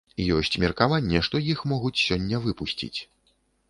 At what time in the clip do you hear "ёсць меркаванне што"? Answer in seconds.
0.37-1.43